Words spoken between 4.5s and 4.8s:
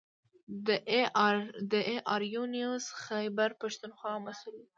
و.